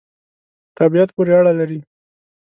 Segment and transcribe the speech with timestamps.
[0.77, 1.79] طبعیت پوری اړه لری